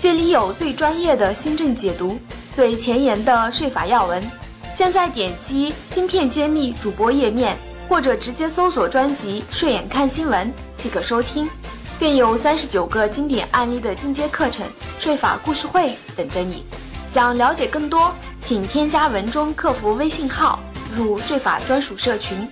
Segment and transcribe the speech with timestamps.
[0.00, 2.16] 这里有最专业的新政解读，
[2.54, 4.22] 最前沿的税法要闻。
[4.76, 7.56] 现在点击“芯片揭秘”主播页面，
[7.88, 11.50] 或者直接搜索专辑“税眼看新闻”即可收听，
[11.98, 14.64] 更有三十九个经典案例的进阶课程——
[15.00, 16.62] 税法故事会等着你。
[17.12, 20.60] 想了解更多，请添加文中客服微信号，
[20.96, 22.48] 入税法专属社群。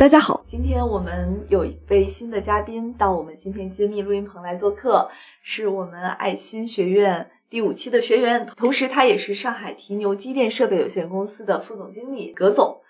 [0.00, 5.10] 大家好，今天我们有一位新的嘉宾到我们芯片揭秘录音棚来做客，
[5.42, 12.80] 是我们爱心学院第五期的学员，同时他也是上海提牛机电设备有限公司的副总经理葛总。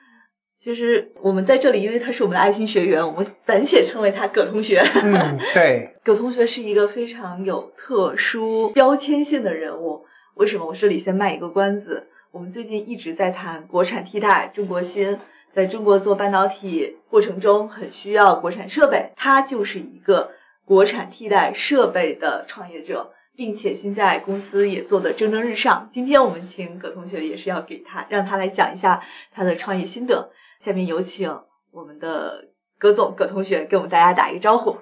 [0.60, 4.78] 其实我们在这里，因为他是我们的爱心学员，我们暂且称为他葛同学。
[5.02, 10.04] 嗯，对， 葛同学是一个非常有特殊标签性的人物。
[10.34, 10.64] 为什么？
[10.64, 15.18] 我这里先卖一个关子，我们最近一直在谈国产替代中国芯。
[15.52, 19.10] 在中国做半导体过程中，很需要国产设备。
[19.16, 20.30] 他就是一个
[20.64, 25.88] 国产替代设备的创业者，并且现在公司也做得蒸蒸日上。
[25.90, 30.30] 今天我们请葛同学，也是要给他让他来讲一下他的创业心得。
[30.60, 31.40] 下面有请
[31.72, 34.76] 我们的葛总葛同学给我们大家打一个招呼。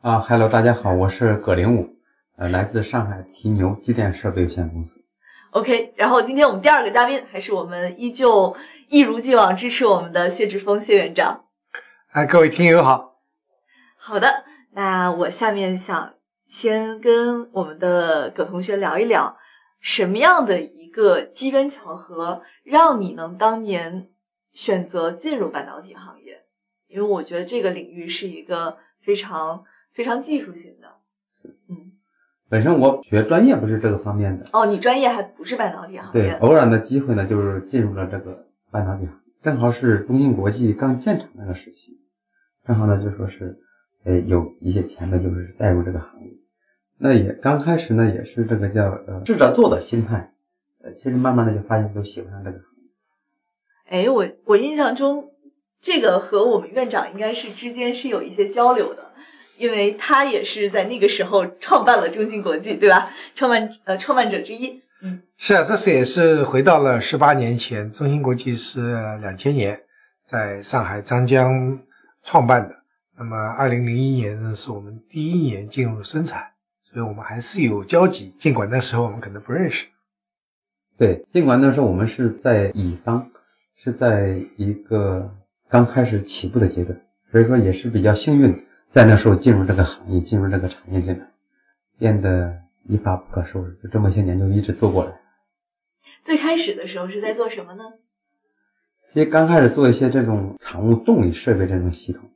[0.00, 1.96] 啊哈喽，大家好，我是葛林武，
[2.36, 5.03] 呃，来自上海提牛机电设备有限公司。
[5.54, 8.56] OK，然后今天我们第二个嘉宾还是我们依旧
[8.88, 11.44] 一如既往支持我们的谢志峰谢院长。
[12.10, 13.20] 哎，各位听友好。
[13.96, 16.14] 好的，那我下面想
[16.48, 19.36] 先跟我们的葛同学聊一聊，
[19.78, 24.08] 什么样的一个机缘巧合让你能当年
[24.52, 26.42] 选择进入半导体行业？
[26.88, 30.96] 因为我觉得这个领域是一个非常非常技术性的。
[31.68, 31.83] 嗯。
[32.54, 36.12] 本身我学专业不是这个方面的哦，你专业还不是半导体行业。
[36.12, 41.98] 对，偶然的机会呢，就是进入了这个半导体行业，正好是中芯国际刚建厂那个时期，
[42.64, 43.58] 正好呢就说是，
[44.04, 46.30] 呃，有一些钱呢就是带入这个行业，
[46.96, 50.32] 那也刚开始呢也是这个叫呃试着做的心态，
[50.80, 54.04] 呃，其实慢慢的就发现都喜欢上这个行业。
[54.04, 55.32] 哎，我我印象中
[55.80, 59.10] 这个和我们院长应该是之间是有一些交流的。
[59.56, 63.10] 因为他也是在那个时候创办了中芯国际，对吧？
[63.34, 64.82] 创办呃创办者之一。
[65.02, 69.82] 嗯，是啊，这次也是回到了十八年前，中芯国际是两千年
[70.24, 71.78] 在上海张江
[72.22, 72.76] 创办的。
[73.16, 76.52] 那么二零零一年呢，是我们第一年进入生产，
[76.90, 79.86] 所以我们还是有交集，尽管那时候我们可能不认识。
[80.96, 83.30] 对，尽管那时候我们是在乙方，
[83.82, 85.32] 是在一个
[85.68, 86.98] 刚开始起步的阶段，
[87.30, 88.64] 所以说也是比较幸运。
[88.94, 91.28] 在那时候进入这个行业，进入这个产业进来，
[91.98, 93.76] 变得一发不可收拾。
[93.82, 95.20] 就这么些年就一直做过来。
[96.22, 97.82] 最开始的时候是在做什么呢？
[99.12, 102.30] 其实刚开始做一些这种产物动力设备这种系统。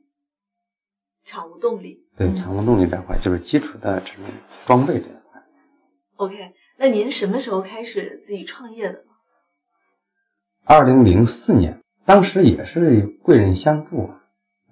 [1.23, 2.05] 产物动力。
[2.17, 4.25] 对，产物动力这块就是基础的这种
[4.65, 5.41] 装备这一块。
[6.17, 6.35] OK，
[6.77, 9.11] 那您什么时候开始自己创业的呢？
[10.65, 14.23] 二零零四年，当时也是贵人相助啊，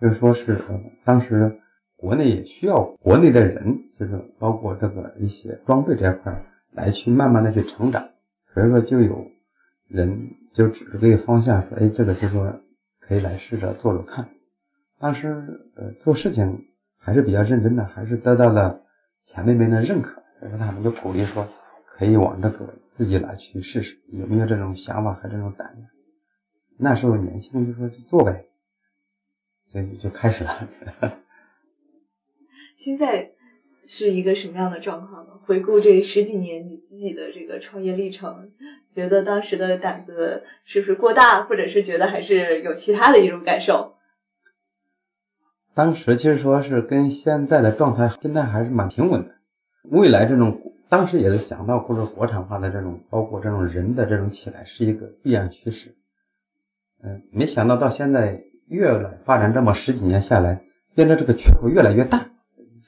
[0.01, 1.61] 就是说是呃，当时。
[1.97, 8.09] 国内也需要国内的人，就是包括这个一些装备这一块来去慢慢的去成长，
[8.53, 9.31] 所以说就有
[9.87, 12.61] 人就指出这个方向，说，哎，这个就说
[12.99, 14.29] 可以来试着做做看。
[14.99, 15.27] 当时
[15.75, 16.65] 呃做事情
[16.97, 18.81] 还是比较认真的，还是得到了
[19.23, 21.47] 前辈们的认可，所以说他们就鼓励说，
[21.87, 25.89] 可以往这个自己来去试试，有没有这种想法和这种胆量。
[26.77, 28.45] 那时候年轻就说去做呗，
[29.69, 30.69] 所以就开始了。
[32.87, 33.31] 现在
[33.85, 35.33] 是一个什么样的状况呢？
[35.45, 38.51] 回顾这十几年你自己的这个创业历程，
[38.95, 43.95] 觉得当时的胆子是不是过大，或者是觉得还是有其他的一种感受？
[45.73, 49.35] 当时其实说是跟现在的状态，现在还是蛮平稳的。
[49.83, 55.93] 未来这种当时也是想到，或者国产化的这种，包括这种人的这种起来，是一个必然趋势。
[57.03, 60.61] 嗯，没想到到现在越来发展这么十几年下来，
[60.95, 62.26] 变得这个缺口越来越大。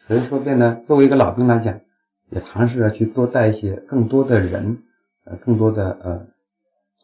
[0.09, 1.79] 所以说，变得作为一个老兵来讲，
[2.31, 4.81] 也尝试着去多带一些更多的人，
[5.23, 6.25] 呃，更多的呃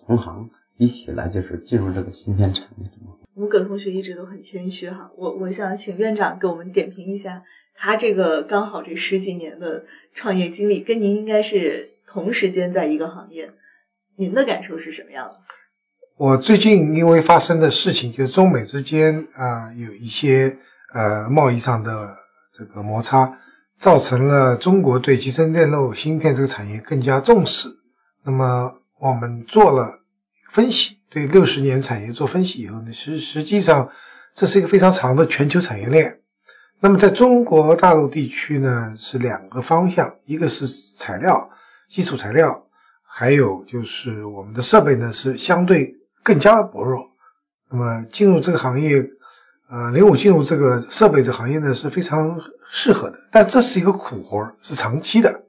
[0.08, 2.90] 同行一起来，就是进入这个芯片产业。
[3.36, 7.44] 我们葛同学一直都很谦虚哈，我我想请院长给我们点评一下，
[7.76, 9.86] 他这个刚好这十几年的
[10.16, 13.52] 创业经历，跟您应该是同时间在一个行业，
[14.16, 15.36] 您的感受是什么样的？
[16.18, 20.58] 我最近因为发生的事情，就是中美之间啊、有一些
[20.92, 22.18] 呃贸易上的
[22.58, 23.38] 这个摩擦，
[23.80, 27.68] 造成了中国对集成电路芯片这个产业更加重视。
[28.24, 30.00] 那么我们做了
[30.52, 33.90] 分析，对六十年产业做分析以后呢，实实际上
[34.34, 36.20] 这是一个非常长的全球产业链。
[36.80, 40.66] 那么在中国大陆地区呢，是两个方向，一个是
[40.98, 41.50] 材料、
[41.90, 42.66] 基础材料，
[43.04, 47.12] 还有就是我们的设备呢是相对更加薄弱。
[47.70, 49.02] 那么进入这个行业，
[49.76, 52.40] 呃，零五进入这个设备这行业呢是非常
[52.70, 55.42] 适合的，但这是一个苦活，是长期的，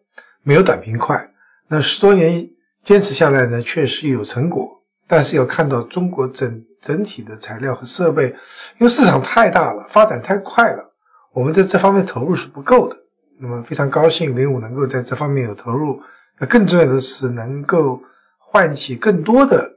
[0.43, 1.31] 没有短平快。
[1.69, 2.51] 那十多年
[2.83, 8.31] 坚持下来呢，确实有成果，但是要看到中国整整体的材料和设备，
[8.79, 10.93] 因为市场太大了，发展太快了，
[11.33, 12.97] 我们在这方面投入是不够的。
[13.39, 16.03] 那么非常高兴零五能够在这方面有投入，
[16.41, 18.03] 那更重要的是能够
[18.39, 19.77] 唤起更多的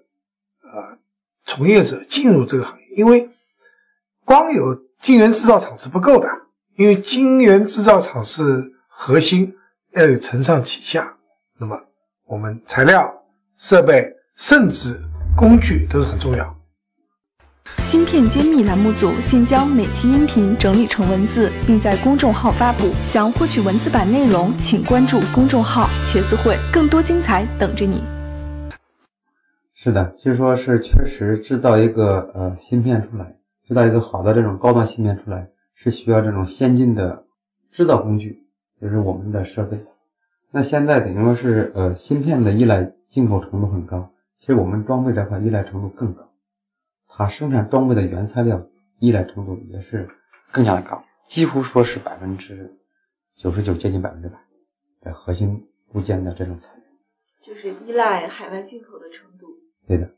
[0.63, 0.97] 呃
[1.45, 3.29] 从业者进入这个行业，因为
[4.29, 6.29] 光有晶圆制造厂是不够的，
[6.77, 9.55] 因为晶圆制造厂是核心，
[9.95, 11.15] 要有承上启下。
[11.57, 11.75] 那么
[12.27, 13.11] 我们材料、
[13.57, 15.01] 设备甚至
[15.35, 16.55] 工具都是很重要。
[17.79, 22.91] 芯片揭秘栏目组现将每期音频整理成文字，并在公众号发布。
[23.03, 28.03] 想获取文字版内容，请关注公众号“茄子会”，更多精彩等着你。
[29.73, 33.33] 是的，据说是确实制造一个呃芯片出来，
[33.69, 37.27] 制造一个好的这种高端芯片出来，是需要这种先进的
[37.71, 38.43] 制造工具，
[38.81, 39.85] 就是我们的设备。
[40.49, 46.31] 那现在等于说是呃芯片的依赖进口程度很高，其实我们装备这块依赖程度更高，
[47.07, 48.65] 它生产装备的原材料
[48.97, 50.09] 依赖程度也是
[50.51, 52.75] 更加的高，几乎说是百分之
[53.35, 54.39] 九十九，接近百分之百
[55.01, 56.83] 的核心部件的这种材料。
[57.45, 59.45] 就是依赖海外进口的程度。
[59.87, 60.09] 对的，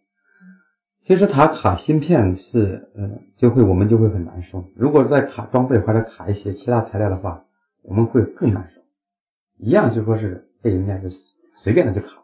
[1.01, 4.63] 其实它卡芯片是，呃，就会我们就会很难受。
[4.75, 7.43] 如果再卡装备或者卡一些其他材料的话，
[7.81, 8.79] 我们会更难受。
[9.57, 11.09] 一样就说是被人家就
[11.63, 12.23] 随便的就卡。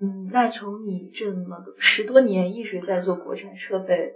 [0.00, 4.14] 嗯，那从你这么多十多年一直在做国产设备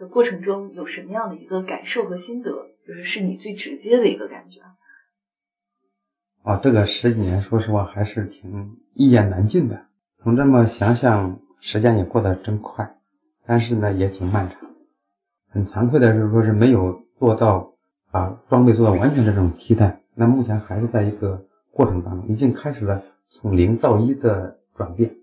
[0.00, 2.50] 的过程中，有什么样的一个感受和心得？
[2.84, 4.60] 就是是你最直接的一个感觉。
[6.42, 9.86] 啊，这个十几年，说实话还是挺一言难尽的。
[10.18, 12.96] 从这么想想，时间也过得真快，
[13.46, 14.58] 但是呢，也挺漫长。
[15.48, 17.74] 很惭愧的是，说是没有做到
[18.10, 20.00] 把装备做到完全这种替代。
[20.16, 25.14] 那目前还是在一个过程当中，已经开始了从零到一的转变。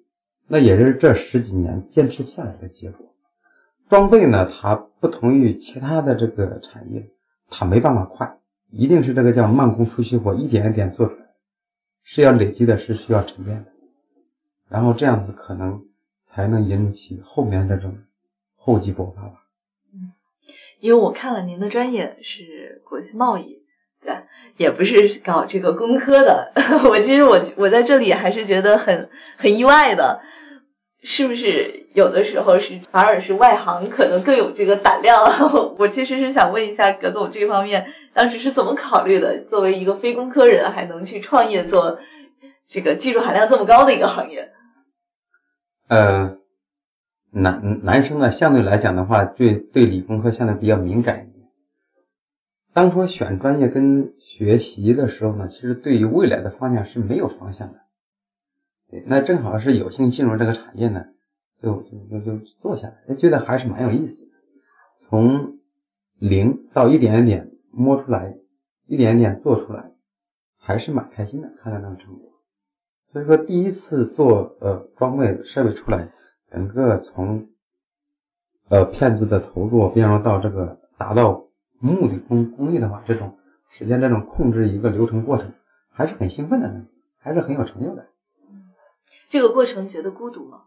[0.48, 3.14] 那也是这十几年坚持下来的结果。
[3.90, 7.10] 装备呢，它不同于其他的这个产业，
[7.50, 8.38] 它没办法快，
[8.72, 11.26] 一定是这个叫慢工出细活，一点一点做出来，
[12.04, 13.72] 是要累积的，是需要沉淀的。
[14.70, 15.84] 然后这样子可能
[16.40, 17.98] 才能引起后面这种
[18.56, 19.44] 厚积薄发吧。
[19.94, 20.14] 嗯，
[20.80, 23.58] 因为我看了您的专业是国际贸易，
[24.02, 24.14] 对，
[24.56, 26.54] 也不是搞这个工科的。
[26.90, 30.22] 我其实我我在这里还是觉得很很意外的，
[31.04, 35.22] 是不是有的时候是反而是外行可能更有这个胆量？
[35.78, 39.42] 我其实是想问一下葛总这方面当时是怎么考虑的？
[39.42, 42.00] 作为一个非工科人，还能去创业做
[42.70, 44.54] 这个技术含量这么高的一个行业？
[45.90, 46.38] 呃，
[47.32, 51.48] 男男生呢，相对来讲的话，对对理工科相对比较敏感一点。
[52.74, 57.80] 当初选专业跟学习的时候呢，其实对于未来的方向是没有方向的。
[58.92, 61.06] 对，那正好是有幸进入这个产业呢，
[61.60, 64.32] 就就就就做下来，觉得还是蛮有意思的。
[65.00, 65.58] 从
[66.20, 68.38] 零到一点点摸出来，
[68.86, 69.92] 一点点做出来，
[70.60, 72.29] 还是蛮开心的，看到那个成果。
[73.12, 76.10] 所以说，第一次做呃装备设备出来，
[76.52, 77.48] 整个从
[78.70, 81.48] 呃片子的投入，变成到这个达到
[81.80, 83.38] 目的工工艺的话，这种
[83.70, 85.52] 时间这种控制一个流程过程，
[85.92, 86.86] 还是很兴奋的，
[87.18, 88.06] 还是很有成就感。
[89.28, 90.64] 这个过程觉得孤独吗？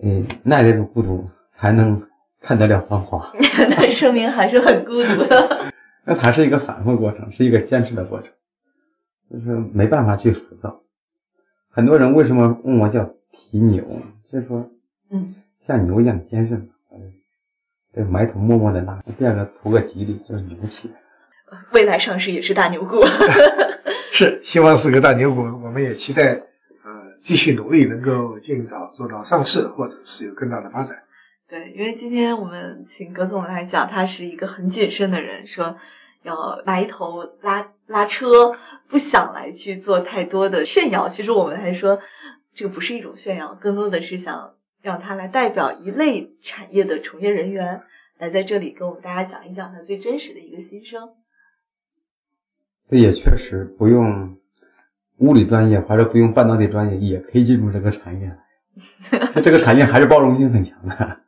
[0.00, 2.08] 嗯，耐得住孤独，才能
[2.40, 3.32] 看得了繁华。
[3.70, 5.72] 那说明还是很孤独的。
[6.04, 8.30] 那它是一个反复过程，是一个坚持的过程。
[9.32, 10.82] 就是没办法去浮躁。
[11.70, 13.82] 很多人为什么问我叫提牛？
[14.30, 14.70] 就是说，
[15.10, 15.26] 嗯，
[15.58, 16.68] 像牛一样坚韧，
[17.94, 19.02] 对，埋头默默的拉。
[19.16, 20.90] 第二个图个吉利，就是牛气。
[21.72, 23.00] 未来上市也是大牛股。
[24.12, 25.40] 是，希望是个大牛股。
[25.40, 26.32] 我们也期待，
[26.84, 30.98] 呃，继续努力，能够尽早做到上市，或者是有更大的发展。
[31.48, 35.78] 对，因为今天我们请葛总来讲，他是一个很谨慎的人，说。
[36.22, 38.56] 要埋头拉拉车，
[38.88, 41.08] 不想来去做太多的炫耀。
[41.08, 42.00] 其实我们还说，
[42.54, 47.82] 这个不是一种炫耀，更多的是想让他来代表一类产业的从业人员，
[48.18, 51.10] 来在这里跟我们大家讲一讲他最真实的一个心声。
[52.90, 54.36] 这也确实不用
[55.18, 61.20] 物理专业或者不用半导体专业也可以进入这个产业来， 这个产业还是包容性很强的。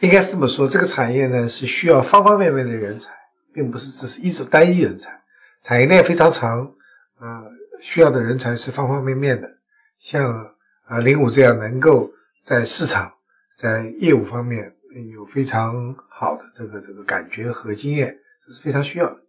[0.00, 3.12] 应该这么说，这个产业呢是需要方方面面的人才，
[3.56, 5.18] 并不是只是一种单一人才。
[5.62, 6.74] 产业链非常长，
[7.18, 7.42] 呃，
[7.80, 9.50] 需要的人才是方方面面的。
[9.98, 10.52] 像
[10.84, 12.12] 啊零五这样能够
[12.44, 13.14] 在市场、
[13.56, 14.74] 在业务方面
[15.14, 19.20] 有非常好的这个这个感觉和经验，这是非常需要的。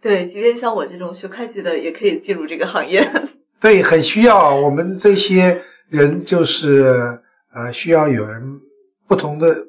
[0.00, 3.06] 对，即便像我这种学会计的，也可以进入这个行业。
[3.60, 7.20] 对，很需要我们这些人，就是
[7.52, 8.62] 呃，需要有人。
[9.08, 9.68] 不同的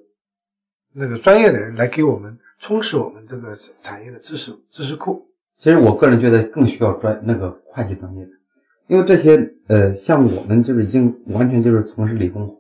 [0.92, 5.28] 那个专业的人来给我们充实我们这个产业的知识知识库。
[5.58, 8.32] 其实我个人觉得更需要专那个会计专业的，
[8.88, 12.58] 因为这些呃像我们就是已经完全就是从事理工，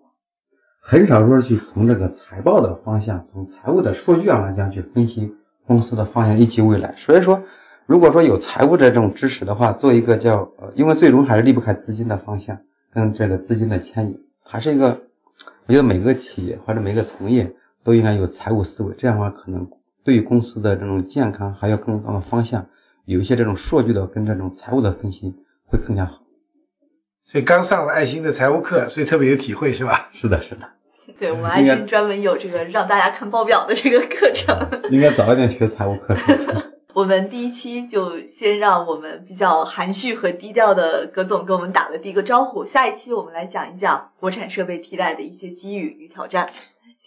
[0.82, 5.36] 很少说去从这个财报的方向，从财务的数据上来讲去分析
[5.66, 6.96] 公司的方向以及未来。
[6.98, 7.44] 所以说，
[7.86, 12.60] 如果说有财务的这种知识的话，做一个叫呃，因为最终还是离不开资金的方向
[12.92, 15.02] 跟这个资金的牵引，还是一个。
[15.68, 19.70] 我觉得每个企业或者每个从业都应该有财务思维，这样的话可能
[20.08, 22.70] 对于公司的这种健康还有更高的方向，
[23.04, 25.36] 有一些这种数据的跟这种财务的分析
[25.66, 26.22] 会更加好。
[27.26, 30.08] 所以刚上了爱心的财务课，所以特别有体会，是吧？
[30.16, 30.70] 是的，是的。
[31.20, 34.82] 对我们爱心专门有这个让大家看报表的这个课程。
[34.90, 36.64] 应该早一点学财务课程。
[36.96, 42.64] 我们第一期就先让我们比较含蓄和低调的葛总跟我们打了第一个招呼。
[42.64, 46.52] 下一期我们来讲一讲国产设备替代的一些机遇与挑战，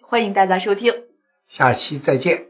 [0.02, 0.92] 欢迎大家收听。
[1.48, 2.49] 下期再见。